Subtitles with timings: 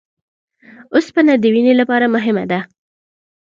[0.95, 2.59] اوسپنه د وینې لپاره مهمه ده